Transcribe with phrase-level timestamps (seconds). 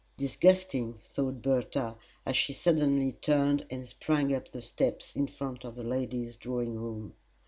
[0.17, 1.95] "Disgusting!" thought Bertha,
[2.25, 6.73] as she suddenly turned and sprang up the steps in front of the ladies' drawing
[6.73, 7.13] room.